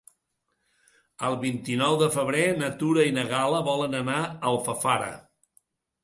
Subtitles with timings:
[1.27, 5.11] El vint-i-nou de febrer na Tura i na Gal·la volen anar a Alfafara.